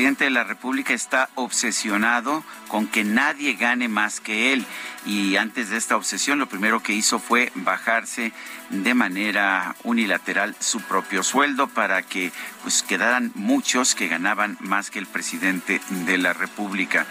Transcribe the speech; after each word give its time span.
Presidente 0.00 0.24
de 0.24 0.30
la 0.30 0.44
República 0.44 0.94
está 0.94 1.28
obsesionado 1.34 2.42
con 2.68 2.86
que 2.86 3.04
nadie 3.04 3.52
gane 3.52 3.86
más 3.86 4.18
que 4.20 4.54
él. 4.54 4.64
Y 5.04 5.36
antes 5.36 5.68
de 5.68 5.76
esta 5.76 5.94
obsesión, 5.94 6.38
lo 6.38 6.48
primero 6.48 6.82
que 6.82 6.94
hizo 6.94 7.18
fue 7.18 7.52
bajarse 7.54 8.32
de 8.70 8.94
manera 8.94 9.74
unilateral 9.82 10.56
su 10.58 10.80
propio 10.80 11.22
sueldo 11.22 11.66
para 11.66 12.02
que 12.02 12.32
pues 12.62 12.82
quedaran 12.82 13.30
muchos 13.34 13.94
que 13.94 14.08
ganaban 14.08 14.56
más 14.60 14.90
que 14.90 15.00
el 15.00 15.06
presidente 15.06 15.82
de 16.06 16.16
la 16.16 16.32
República. 16.32 17.06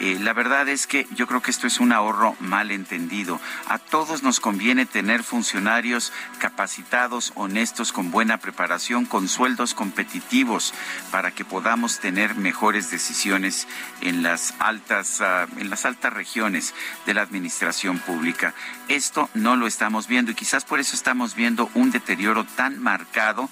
Eh, 0.00 0.18
la 0.18 0.32
verdad 0.32 0.66
es 0.68 0.86
que 0.86 1.06
yo 1.14 1.26
creo 1.26 1.42
que 1.42 1.50
esto 1.50 1.66
es 1.66 1.78
un 1.78 1.92
ahorro 1.92 2.34
mal 2.40 2.70
entendido. 2.70 3.38
A 3.68 3.78
todos 3.78 4.22
nos 4.22 4.40
conviene 4.40 4.86
tener 4.86 5.22
funcionarios 5.22 6.12
capacitados, 6.38 7.32
honestos, 7.34 7.92
con 7.92 8.10
buena 8.10 8.38
preparación, 8.38 9.04
con 9.04 9.28
sueldos 9.28 9.74
competitivos, 9.74 10.72
para 11.10 11.32
que 11.32 11.44
podamos 11.44 11.98
tener 11.98 12.29
mejores 12.36 12.90
decisiones 12.90 13.66
en 14.00 14.22
las 14.22 14.54
altas, 14.58 15.20
uh, 15.20 15.60
en 15.60 15.70
las 15.70 15.84
altas 15.84 16.12
regiones 16.12 16.74
de 17.06 17.14
la 17.14 17.22
administración 17.22 17.98
pública. 17.98 18.54
Esto 18.88 19.28
no 19.34 19.56
lo 19.56 19.66
estamos 19.66 20.06
viendo 20.06 20.30
y 20.32 20.34
quizás 20.34 20.64
por 20.64 20.80
eso 20.80 20.94
estamos 20.94 21.34
viendo 21.34 21.70
un 21.74 21.90
deterioro 21.90 22.44
tan 22.44 22.82
marcado 22.82 23.48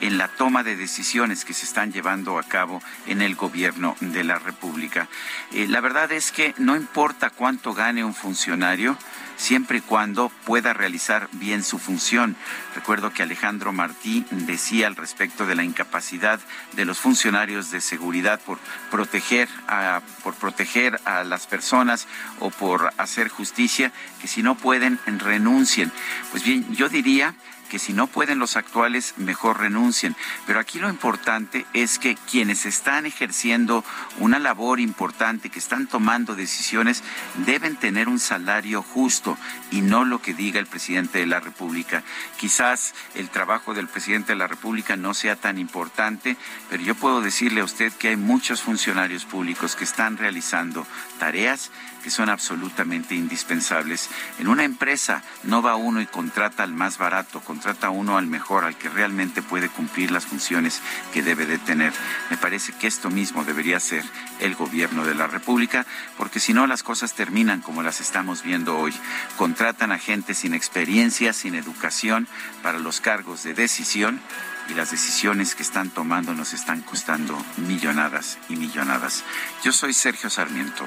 en 0.00 0.18
la 0.18 0.28
toma 0.28 0.62
de 0.62 0.76
decisiones 0.76 1.44
que 1.44 1.54
se 1.54 1.66
están 1.66 1.92
llevando 1.92 2.38
a 2.38 2.42
cabo 2.42 2.82
en 3.06 3.22
el 3.22 3.34
gobierno 3.34 3.96
de 4.00 4.24
la 4.24 4.38
República. 4.38 5.08
Eh, 5.52 5.66
la 5.68 5.80
verdad 5.80 6.12
es 6.12 6.32
que 6.32 6.54
no 6.58 6.76
importa 6.76 7.30
cuánto 7.30 7.74
gane 7.74 8.04
un 8.04 8.14
funcionario, 8.14 8.96
siempre 9.38 9.78
y 9.78 9.80
cuando 9.80 10.28
pueda 10.44 10.74
realizar 10.74 11.28
bien 11.32 11.62
su 11.62 11.78
función. 11.78 12.36
Recuerdo 12.74 13.12
que 13.12 13.22
Alejandro 13.22 13.72
Martí 13.72 14.26
decía 14.30 14.88
al 14.88 14.96
respecto 14.96 15.46
de 15.46 15.54
la 15.54 15.62
incapacidad 15.64 16.40
de 16.72 16.84
los 16.84 16.98
funcionarios 16.98 17.70
de 17.70 17.80
seguridad 17.80 18.40
por 18.40 18.58
proteger 18.90 19.48
a, 19.68 20.02
por 20.22 20.34
proteger 20.34 21.00
a 21.04 21.24
las 21.24 21.46
personas 21.46 22.06
o 22.40 22.50
por 22.50 22.92
hacer 22.98 23.28
justicia, 23.28 23.92
que 24.20 24.28
si 24.28 24.42
no 24.42 24.56
pueden 24.56 24.98
renuncien. 25.06 25.92
Pues 26.32 26.42
bien, 26.42 26.66
yo 26.74 26.88
diría 26.88 27.34
que 27.68 27.78
si 27.78 27.92
no 27.92 28.06
pueden 28.06 28.38
los 28.38 28.56
actuales, 28.56 29.14
mejor 29.16 29.60
renuncien. 29.60 30.16
Pero 30.46 30.60
aquí 30.60 30.78
lo 30.78 30.88
importante 30.88 31.66
es 31.72 31.98
que 31.98 32.16
quienes 32.30 32.66
están 32.66 33.06
ejerciendo 33.06 33.84
una 34.18 34.38
labor 34.38 34.80
importante, 34.80 35.50
que 35.50 35.58
están 35.58 35.86
tomando 35.86 36.34
decisiones, 36.34 37.02
deben 37.46 37.76
tener 37.76 38.08
un 38.08 38.18
salario 38.18 38.82
justo 38.82 39.38
y 39.70 39.80
no 39.80 40.04
lo 40.04 40.20
que 40.20 40.34
diga 40.34 40.58
el 40.58 40.66
presidente 40.66 41.18
de 41.18 41.26
la 41.26 41.40
República. 41.40 42.02
Quizás 42.38 42.94
el 43.14 43.28
trabajo 43.30 43.74
del 43.74 43.88
presidente 43.88 44.32
de 44.32 44.38
la 44.38 44.46
República 44.46 44.96
no 44.96 45.14
sea 45.14 45.36
tan 45.36 45.58
importante, 45.58 46.36
pero 46.70 46.82
yo 46.82 46.94
puedo 46.94 47.20
decirle 47.20 47.60
a 47.60 47.64
usted 47.64 47.92
que 47.92 48.08
hay 48.08 48.16
muchos 48.16 48.62
funcionarios 48.62 49.24
públicos 49.24 49.76
que 49.76 49.84
están 49.84 50.16
realizando 50.16 50.86
tareas 51.18 51.70
que 52.02 52.10
son 52.10 52.28
absolutamente 52.28 53.14
indispensables. 53.14 54.08
En 54.38 54.48
una 54.48 54.64
empresa 54.64 55.22
no 55.42 55.62
va 55.62 55.76
uno 55.76 56.00
y 56.00 56.06
contrata 56.06 56.62
al 56.62 56.72
más 56.72 56.98
barato, 56.98 57.40
contrata 57.58 57.90
uno 57.90 58.16
al 58.16 58.28
mejor, 58.28 58.62
al 58.62 58.78
que 58.78 58.88
realmente 58.88 59.42
puede 59.42 59.68
cumplir 59.68 60.12
las 60.12 60.26
funciones 60.26 60.80
que 61.12 61.24
debe 61.24 61.44
de 61.44 61.58
tener. 61.58 61.92
Me 62.30 62.36
parece 62.36 62.72
que 62.72 62.86
esto 62.86 63.10
mismo 63.10 63.42
debería 63.42 63.80
ser 63.80 64.04
el 64.38 64.54
gobierno 64.54 65.04
de 65.04 65.16
la 65.16 65.26
República, 65.26 65.84
porque 66.16 66.38
si 66.38 66.52
no 66.52 66.68
las 66.68 66.84
cosas 66.84 67.14
terminan 67.14 67.60
como 67.60 67.82
las 67.82 68.00
estamos 68.00 68.44
viendo 68.44 68.78
hoy. 68.78 68.94
Contratan 69.36 69.90
a 69.90 69.98
gente 69.98 70.34
sin 70.34 70.54
experiencia, 70.54 71.32
sin 71.32 71.56
educación 71.56 72.28
para 72.62 72.78
los 72.78 73.00
cargos 73.00 73.42
de 73.42 73.54
decisión 73.54 74.20
y 74.68 74.74
las 74.74 74.92
decisiones 74.92 75.56
que 75.56 75.64
están 75.64 75.90
tomando 75.90 76.34
nos 76.34 76.52
están 76.52 76.82
costando 76.82 77.36
millonadas 77.56 78.38
y 78.48 78.54
millonadas. 78.54 79.24
Yo 79.64 79.72
soy 79.72 79.94
Sergio 79.94 80.30
Sarmiento 80.30 80.84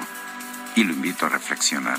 y 0.74 0.84
lo 0.84 0.94
invito 0.94 1.26
a 1.26 1.28
reflexionar. 1.28 1.98